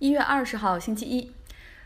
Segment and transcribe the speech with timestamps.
[0.00, 1.30] 一月二十号，星期一，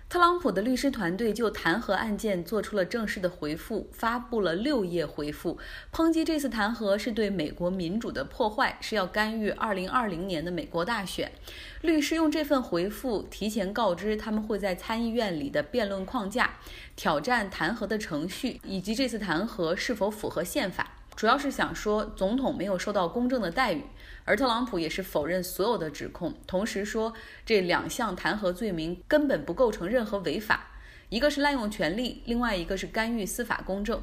[0.09, 5.59] 特朗普的律师团队就弹劾案件做出了正式的回复，发布了六页回复，
[5.93, 11.33] 抨击这次弹劾是对美国民主的破坏，是要干预二零二零年的美国大选。
[11.81, 16.59] 律师用这份回复提前告知他们会在参议院里的辩论框架，
[16.95, 20.89] 挑战弹劾的程序，以及这次弹劾是否符合宪法。
[21.17, 23.85] 主要是想说总统没有受到公正的待遇，
[24.25, 27.13] 而特朗普也是否认所有的指控，同时说
[27.45, 30.73] 这两项弹劾罪名根本不构成任何违法，
[31.09, 34.03] 一个是滥用权力，另外一个是干预司法公正。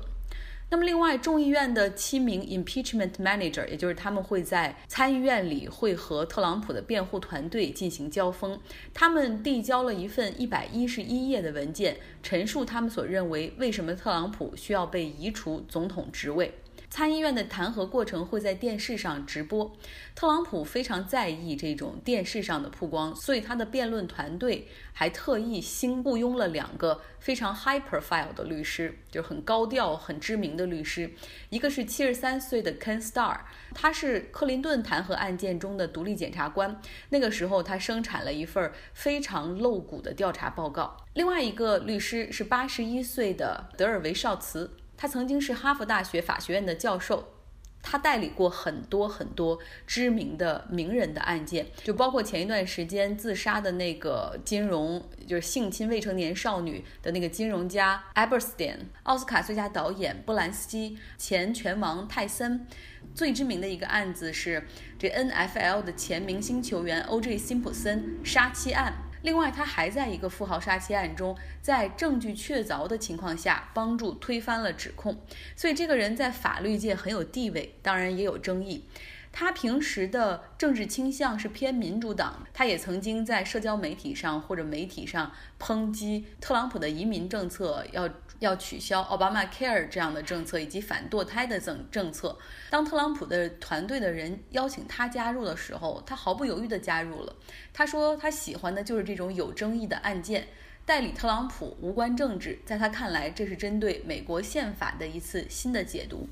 [0.74, 8.58] 那么，另外众议院的七名 impeachment manager，也就是他们会在参议院里会和特朗普的辩护团队进行交锋，
[8.94, 16.54] 他们递交了一份一百一十一页的文件，陈述他们所认为为什么特朗普需要被移除总统职位。
[16.92, 19.72] 参议院的弹劾过程会在电视上直播，
[20.14, 31.10] 特朗普非常在意这种电视上的曝光，所以他的辩论团队还特意新雇佣了两个非常 high profile 的律师，就是很高调、很知名的律师。
[31.50, 33.40] 一个是七十三岁的 Ken Starr，
[33.74, 40.98] 他是克林顿弹劾案件中的独立检察官，那个时候他生产了一份非常露骨的调查报告。
[41.14, 44.70] 另外一个律师是八十一岁的德尔维绍茨。
[45.02, 47.34] 他曾经是哈佛大学法学院的教授，
[47.82, 62.68] 他代理过很多很多知名的名人的案件，就包括前一段时间自杀的那个金融，就是性侵未成年少女的那个金融家 Eberstein，奥斯卡最佳导演布兰斯基，前拳王泰森，
[63.16, 64.68] 最知名的一个案子是
[65.00, 67.40] 这 NFL 的前明星球员 O.J.
[67.40, 68.94] 辛普森杀妻案。
[69.22, 75.22] 另外，他还在一个富豪杀妻案中，在证据确凿的情况下，帮助推翻了指控。
[75.56, 78.86] 所以，这个人在法律界很有地位，当然也有争议。
[79.32, 88.10] 他平时的政治倾向是偏民主党，他也曾经在社交媒体上或者媒体上抨击特朗普的移民政策，要
[88.40, 92.38] 要取消奥巴马 Care 这样的政策以及反堕胎的政政策。
[92.70, 97.36] 当特朗普的团队的人邀请他加入的时候，他毫不犹豫地加入了。
[97.74, 100.48] 他说他喜欢的就是这种有争议的案件，
[100.86, 106.28] 代理特朗普无关政治，在他看来，这是针对美国宪法的一次新的解读。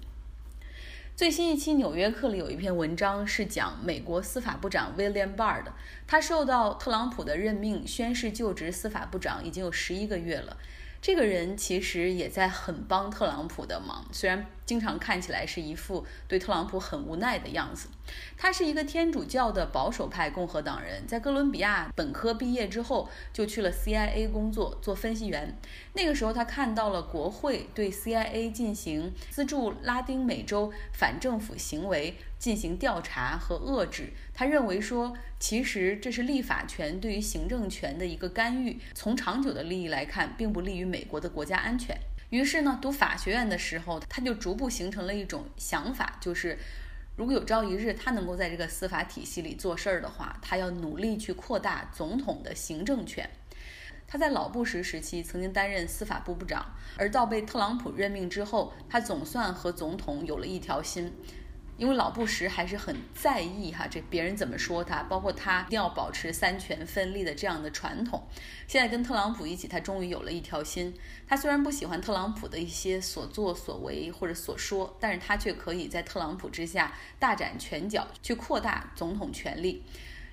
[1.20, 5.74] 最新一期《纽约客》里有一篇文章是讲美国司法部长 William Barr 的，
[6.08, 10.56] 他受到特朗普的任命，宣誓就职司法部长已经有十一个月了。
[11.02, 17.88] 这个人其实也在很帮特朗普的忙，虽然经常看起来是一副对特朗普很无奈的样子。
[18.38, 25.58] 他是一个天主教的保守派共和党人，在哥伦比亚本科毕业之后就去了 CIA 工作做分析员。
[25.94, 32.14] 那个时候他看到了国会对 CIA 进行资助拉丁美洲反政府行为。
[32.40, 42.00] 进行调查和遏制，他认为说，其实这是立法权对于行政权的一个干预，从长久的利益来看，并不利于美国的国家安全。
[42.30, 46.58] 于是呢，读法学院的时候，他就逐步形成了一种想法，就是
[47.16, 53.30] 如果有朝一日他能够在这个司法体系里做事儿的话，他要努力去扩大总统的行政权。
[54.08, 56.66] 他在老布什时期曾经担任司法部部长，
[56.98, 61.12] 而到被特朗普任命之后，他总算和总统有了一条心。
[61.80, 68.22] 因为老布什还是很在意哈，这别人怎么说他，包括他一定要保持三权分立的这样的传统。
[68.68, 70.94] 现在跟特朗普一起，他终于有了一条心。
[71.26, 79.82] 他虽然不喜欢特朗普的一些所作所为或者所说，但是他却可以在特朗普之下大展拳脚，去扩大总统权力。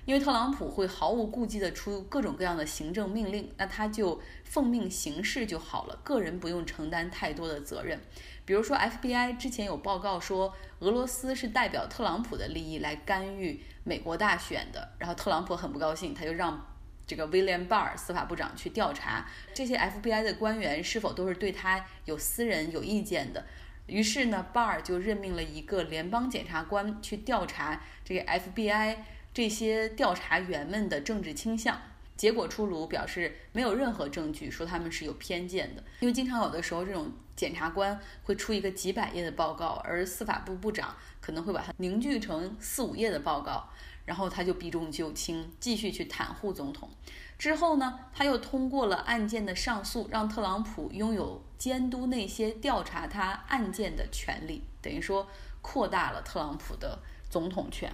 [0.07, 7.99] 因为特朗普会毫无顾忌地出各种各样的行政命令，那他就奉命行事就好了，个人不用承担太多的责任。
[8.45, 16.65] 比如说，FBI 之前有报告说，俄罗斯是代表特朗普的利益来干预美国大选的，然后特朗普很不高兴，他就让
[17.05, 23.45] 这个 William Barr 司法部长去调查这些 FBI 的官员是否都是对他有私人有意见的。
[23.87, 28.95] 于是呢巴尔就任命了一个联邦检察官去调查这个 FBI。
[29.37, 31.79] 这些调查员们的政治倾向
[32.15, 35.83] 结果出炉，表示没有任何证据说他们是有偏见的。
[35.99, 43.69] 因为经常有的时候，这种检察官会出一个几百页的报告，而司法部部长可能会把它凝聚成四五页的报告，
[44.05, 46.89] 然后他就避重就轻，继续去袒护总统。
[47.37, 55.27] 之后呢，他又通过了案件的上诉，让特朗普拥有监督那些调查他案件的权利，等于说
[55.61, 56.97] 扩大了特朗普的
[57.29, 57.93] 总统权。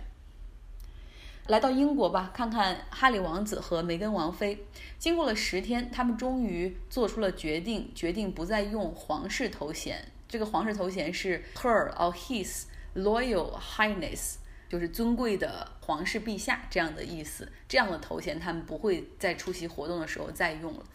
[1.48, 4.66] 来到英国吧，看看哈里王子和梅根王妃。
[4.98, 10.08] 经过了十天，他们终于做出了决定，决定不再用皇室头衔。
[10.30, 12.64] 这个皇室头衔是 Her or His
[12.96, 14.36] Royal Highness，
[14.70, 17.52] 就是尊贵的皇室陛下这样的意思。
[17.68, 20.86] 这样的头衔他们不会在出席活动的时候再用了。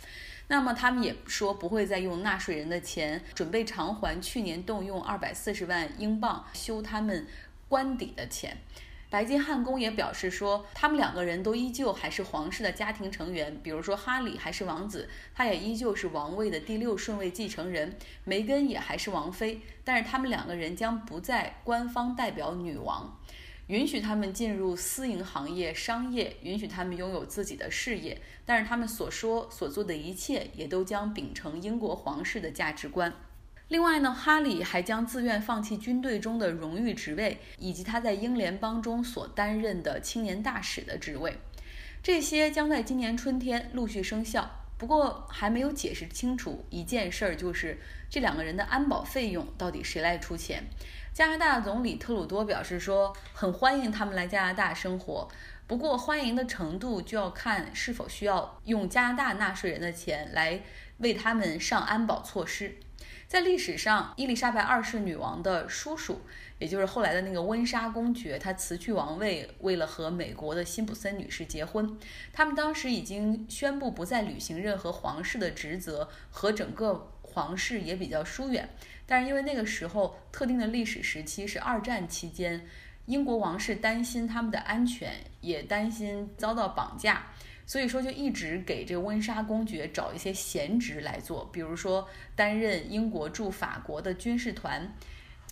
[0.49, 7.27] 那么他们也说不会再用纳税人的钱，准备偿还去年动用二百四十万英镑修他们
[7.69, 8.57] 官邸的钱。
[9.11, 23.19] 白金汉宫也表示说，他们两个人都依旧还是皇室的家庭成员，比如说哈里还是王子，他也依旧是王位的第六顺位继承人，梅根也还是王妃，但是他们两个人将不再官方代表女王，
[23.69, 33.15] 允许他们进入私营行业、商业，允许他们拥有自己的事业，但是他们所说所做的一切也都将秉承英国皇室的价值观。
[33.69, 41.39] 另外呢，哈里还将自愿放弃军队中的荣誉职位，以及他在英联邦中所担任的青年大使的职位，
[42.03, 44.51] 这些将在今年春天陆续生效。
[44.79, 47.77] 不过还没有解释清楚一件事儿，就是
[48.09, 50.63] 这两个人的安保费用到底谁来出钱。
[51.13, 55.29] 加拿大总理特鲁多表示说，很欢迎他们来加拿大生活，
[55.67, 60.63] 不过欢迎的程度就要看是否需要用加拿大纳税人的钱来
[60.99, 62.77] 为他们上安保措施。
[63.29, 66.23] 在历史上，伊丽莎白二世女王的叔叔，
[66.59, 71.99] 也就是后来的那个温莎公爵，他辞去王位，为了和美国的辛普森女士结婚。
[72.33, 78.67] 他们当时已经宣布不再履行任何皇室的职责，和整个皇室也比较疏远。
[79.05, 82.67] 但是因为那个时候特定的历史时期是二战期间，
[83.05, 87.27] 英国王室担心他们的安全，也担心遭到绑架。
[87.69, 94.91] 所以说，就一直给这个温莎公爵找一些闲职来做，比如说担任英国驻法国的军事团。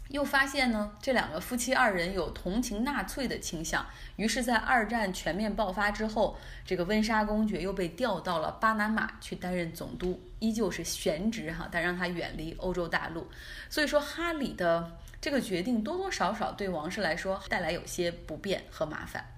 [0.09, 3.85] 又发现呢，这两个夫妻二人有同情纳粹的倾向，
[4.15, 13.27] 于是，在二战全面爆发之后，这个温莎公爵又被调到了巴拿马去担任总督，依旧是闲职哈，但让他远离欧洲大陆。
[13.69, 19.36] 所以说，哈里的这个决定多多少少对王室来说带来有些不便和麻烦。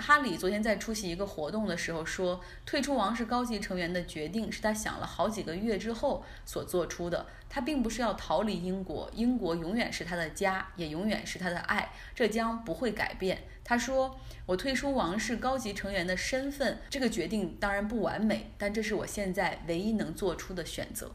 [0.00, 7.26] 哈里昨天在出席一个活动的时候说，退出王室高级成员的决定是他想了好几个月之后所做出的。
[7.48, 13.42] 他并不是要逃离英国，英国永远是他的家，也永远是他的爱，这将不会改变。
[13.62, 21.12] 他说：“我退出王室高级成员的身份，这个决定当然不完美，但这是我现在唯一能做出的选择。”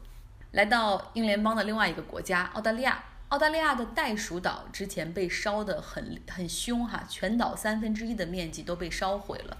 [0.51, 3.03] 来到英联邦的另外一个国家澳大利亚。
[3.29, 9.57] 澳大利亚的袋鼠岛之前被烧得很很凶哈，全岛三分之一的面积都被烧毁了，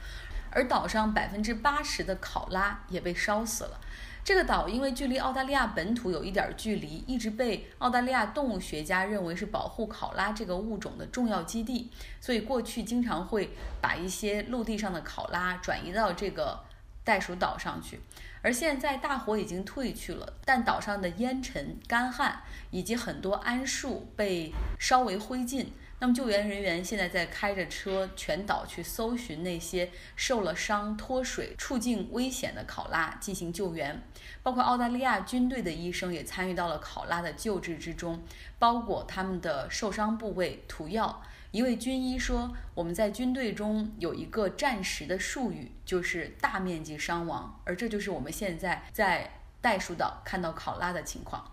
[0.51, 3.81] 而岛上百分之八十的考拉也被烧死了。
[4.23, 13.51] 这个岛因为距离澳大利亚本土有一点距离，一直被澳大利亚动物学家认为是保护考拉这个物种的重要基地，所以过去经常会
[13.81, 16.59] 把一些陆地上的考拉转移到这个
[17.05, 18.01] 袋鼠岛上去。
[18.41, 25.65] 而现在大火已经退去了，但岛上的烟尘、干旱以及很多桉树被烧为灰烬。
[25.97, 34.03] 那么救援人员现在在开着车全岛去搜寻那些受了伤、脱水、处境危险的考拉进行救援，
[34.43, 38.21] 包括澳大利亚军队的医生也参与到了考拉的救治之中，
[38.59, 41.23] 包裹他们的受伤部位、涂药。
[41.51, 51.49] 一位军医说：“我们在军队中有一个战时的术语，就是大面积伤亡，而这就是我们现在在袋鼠岛看到考拉的情况。”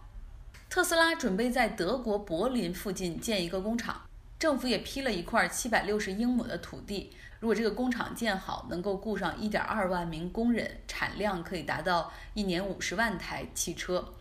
[0.68, 4.00] 特斯拉准备在德国柏林附近建一个工厂，
[4.42, 7.12] 政府也批了一块七百六十英亩的土地。
[7.38, 14.14] 如果这个工厂建好，能够雇上一点二万名工人，产量可以达到一年五十万台汽车。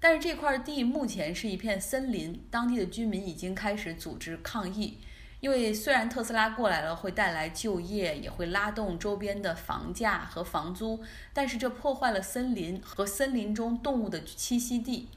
[0.00, 4.96] 但是这块地目前是一片森林，当地的居民已经开始组织抗议。
[5.40, 11.04] 因为虽然特斯拉过来了会带来就业，也会拉动周边的房价和房租，
[11.34, 15.10] 但是这破坏了森林和森林中动物的栖息地。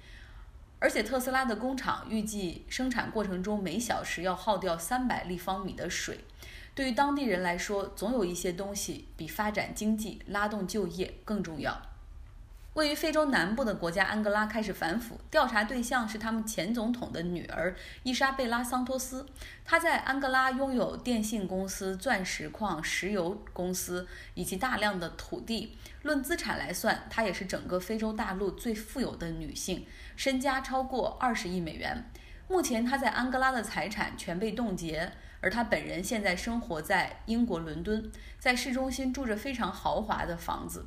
[0.82, 6.22] 而且特斯拉的工厂预计生产过程中每小时要耗掉三百立方米的水。
[6.74, 11.80] 对于当地人来说，总有一些东西比发展经济、拉动就业更重要。
[12.74, 19.28] 位于非洲南部的国家安哥拉开始反腐，调查对象是他们前总统的女儿伊莎贝拉·桑托斯。
[19.66, 25.78] 她在安哥拉拥有电信公司、钻石矿、石油公司以及大量的土地。
[26.04, 29.86] 论资产来算，她也是整个非洲大陆最富有的女性，
[30.22, 32.06] 身家超过二十亿美元。
[32.48, 40.86] 目前他在安哥拉的财产全被冻结，而他本人现在生活在英国伦敦，在市中心住着非常豪华的房子。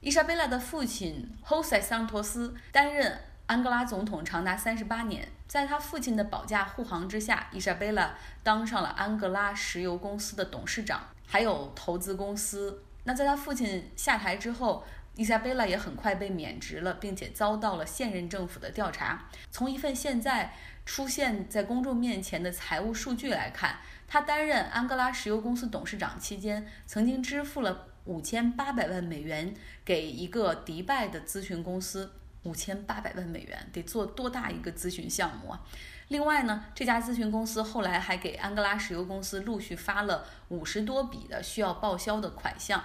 [0.00, 12.84] 伊莎贝拉的父亲 Jose 桑托斯担任安哥拉总统长达三十八年，在他父亲的保驾护航之下，伊莎贝拉当上了安哥拉石油公司的董事长，还有投资公司。
[13.04, 14.84] 那在他父亲下台之后，
[15.16, 19.28] 伊莎贝拉也很快被免职了，并且遭到了现任政府的调查。
[19.50, 20.54] 从一份现在
[20.86, 23.76] 出现在公众面前的财务数据来看，
[24.08, 29.54] 他担任安哥拉石油公司董事长期间，曾经支付了五千八百万美元
[29.84, 32.12] 给一个迪拜的咨询公司。
[32.44, 35.60] 五千八百万美元得做多大一个咨询项目啊！
[36.08, 42.82] 另外呢，这家咨询公司后来还给安哥拉石油公司陆续发了五十多笔的需要报销的款项。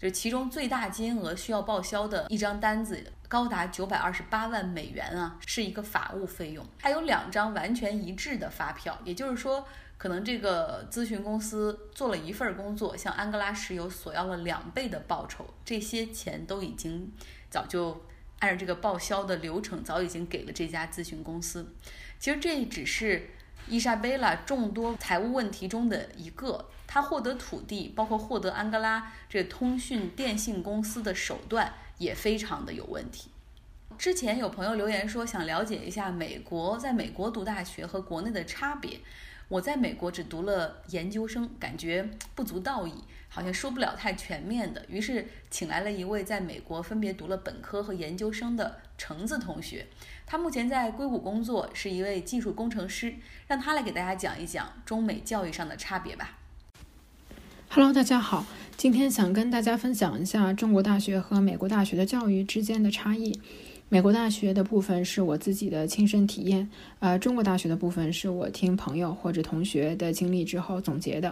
[0.00, 6.66] 就其中最大金额需要报销的一张单子高达九百二十八万美元啊，是一个法务费用。
[6.78, 17.12] 还有两张完全一致的发票，也就是说，可能这个咨询公司做了一份工作，向安哥拉石油索要了两倍的报酬，这些钱都已经
[17.50, 18.02] 早就
[18.38, 21.74] 按照这个报销的流程早已经给了这家咨询公司。
[22.18, 23.30] 其实这只是
[23.68, 26.68] 伊莎贝拉众多财务问题中的一个。
[26.92, 33.30] 他获得土地，包括获得安哥拉这通讯电信公司的手段也非常的有问题。
[33.96, 38.98] 之前有朋友留言说想了解一下美国在美国读大学和国内的差别。
[39.50, 42.94] 我在美国只读了研究生，感觉不足道义，
[43.28, 44.84] 好像说不了太全面的。
[44.88, 49.88] 于是请来了一位在美国分别读了本科和研究生的橙子同学，
[50.24, 53.12] 他目前在硅谷工作，是一位技术工程师，
[53.48, 56.38] 让他来给大家讲一讲中美教育上的差别吧。
[57.70, 63.40] Hello，大家好，今天想跟大家分享一下中国大学和美国大学的教育之间的差异。
[63.92, 66.70] 美国大学的部分是我自己的亲身体验，
[67.00, 71.28] 呃，中国大学的部分是我听朋友或者同学的经历之后总结的。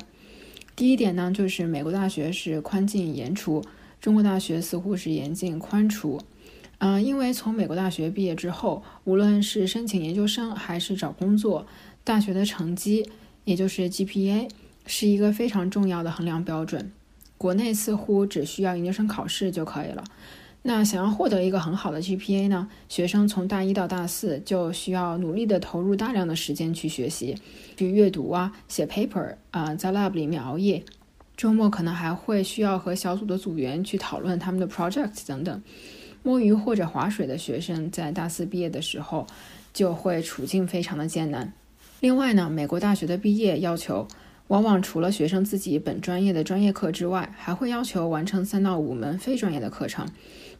[0.75, 3.63] 第一点呢，就是美国大学是宽进严出，
[4.01, 6.21] 中国大学似乎是严进宽出。
[6.79, 11.65] 嗯，因为从美国大学毕业之后，无论是申请研究生还是找工作，
[12.03, 13.09] 大学的成绩，
[13.45, 14.51] 也就是 GPA。
[14.85, 16.91] 是一个非常重要的衡量标准。
[17.37, 20.03] 国内似乎只需要研究生考试就可以了。
[20.63, 22.69] 那想要获得一个很好的 GPA 呢？
[22.89, 27.37] 学生从大一到大四就需要努力的投入大量的时间去学习、
[27.77, 30.83] 去阅读啊、写 paper 啊，在 lab 里面熬夜。
[31.37, 35.63] 周末可能还会需要和小组的组员去讨论他们的 project 等等。
[36.23, 39.27] 摸鱼或者划水的学生在大四毕业的时候
[39.73, 41.53] 就会处境非常的艰难。
[42.01, 44.07] 另外呢，美国大学的毕业要求。
[44.49, 50.09] 往往除了学生自己本专业的专业课之外，还会要求完成三到五门非专业的课程。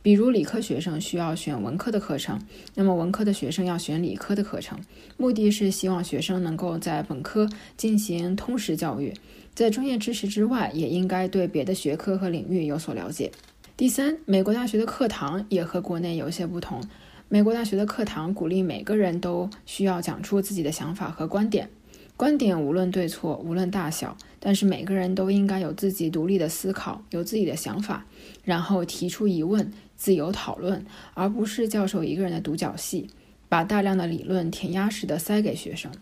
[0.09, 2.41] 比如理科学生需要选文科的课程，
[2.75, 4.81] 那么文科的学生要选理科的课程。
[5.19, 7.47] 目的是希望学生能够在本科
[7.77, 9.13] 进行通识教育，
[9.55, 13.31] 在专业知识之外，也应该对别的学科和领域有所了解。
[13.77, 16.83] 第三，美国大学的课堂也和国内有些不同。
[17.29, 21.69] 美国大学的课堂鼓励每个人都需要讲出自己的想法和观点。
[22.17, 28.07] 观点无论对错，无论大小，但是每个人都应该有自己独立的思考，有自己的想法，
[28.43, 33.11] 然后提出疑问，自由讨论，而不是教授一个人的独角戏，
[33.49, 35.93] 把大量的理论填鸭式的塞给学生。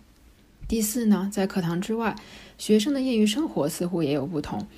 [0.68, 2.14] 第四呢，在课堂之外，
[2.58, 4.68] 学生的业余生活似乎也有不同。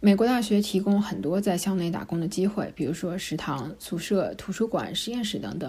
[0.00, 5.68] 美国大学提供很多在校内打工的机会，比如说食堂、宿舍、图书馆、实验室等等。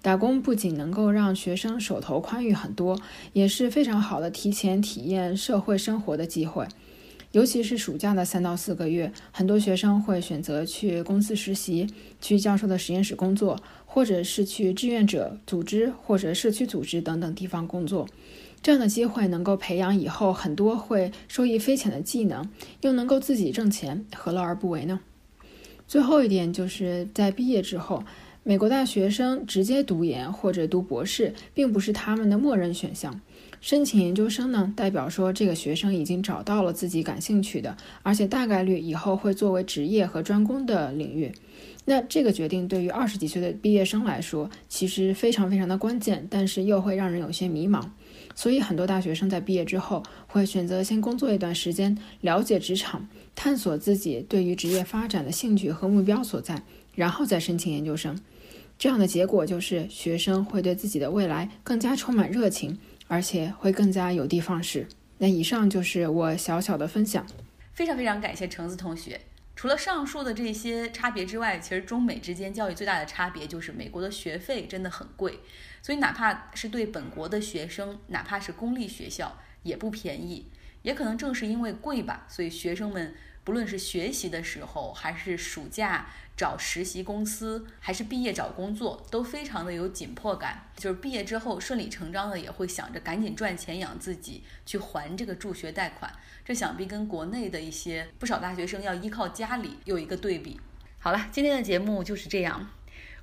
[0.00, 2.98] 打工不仅能够让学生手头宽裕很多，
[3.32, 6.66] 也是非常好的提前体验社会生活的机会。
[7.32, 11.86] 尤其是暑假的三到四个月，很多学生会选择去公司实习，
[12.22, 18.08] 去教授的实验室工作，或者是去志愿者组织或者社区组织等等地方工作。
[18.62, 22.48] 这样的机会能够培养以后很多会受益匪浅的技能，
[22.80, 25.00] 又能够自己挣钱，何乐而不为呢？
[25.86, 28.02] 最后一点就是在毕业之后。
[28.44, 33.20] 美国大学生直接读研或者读博士，并不是他们的默认选项。
[33.60, 41.32] 申请研究生呢，代表说这个学生已经找到了自己感兴趣的，而且大概率以后会作为职业和专攻的领域。
[41.84, 47.82] 那这个决定对于二十几岁的毕业生来说，其实非常非常的关键，但是又会让人有些迷茫。
[48.34, 56.62] 所以很多大学生在毕业之后，会选择先工作一段时间，了解职场，探索自己对于职业发展的兴趣和目标所在，
[56.94, 58.16] 然后再申请研究生。
[58.78, 64.86] 这样的结果就是学生会对自己的未来更加充满热情，而且会更加有的放矢。
[65.18, 67.26] 那以上就是我小小的分享，
[67.72, 69.20] 非常非常感谢橙子同学。
[69.56, 75.40] 除了上述的这些差别之外，其实中美之间教育最大的差别就是美国的学费真的很贵，
[75.82, 80.46] 所以哪怕是对本国的学生，哪怕是公立学校也不便宜。
[80.82, 83.12] 也可能正是因为贵吧，所以学生们
[83.48, 86.06] 不论是学习的时候，还是暑假。
[86.36, 96.12] 找实习公司还是毕业找工作都非常的有紧迫感，就是毕业之后顺理成章的也会想着赶紧赚钱养自己，去还这个助学贷款。
[96.44, 100.60] 这想必跟国内的一些不少大学生要依靠家里有一个对比。
[100.98, 102.68] 好了，今天的节目就是这样。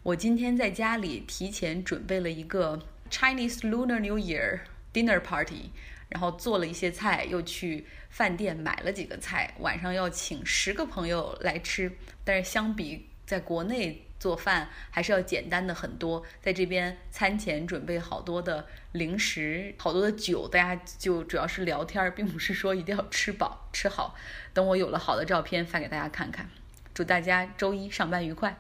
[0.02, 5.70] 我今天在家里提前准备了一个 Chinese Lunar New Year dinner party，
[6.16, 11.92] 然后做了一些菜，又去饭店买了几个菜，晚上要请十个朋友来吃。
[12.24, 16.24] 但是相比在国内做饭，还是要简单的很多。
[16.42, 24.16] 在这边餐前准备好多的零食，好多的酒，大家就主要是聊天，并不是说一定要吃饱吃好。
[24.54, 26.50] 等我有了好的照片发给大家看看。
[26.94, 28.58] 祝大家周一上班愉快。